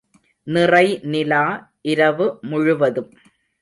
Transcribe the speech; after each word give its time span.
நிறைநிலா 0.47 1.43
இரவு 1.83 2.27
முழுவதும்! 2.43 3.11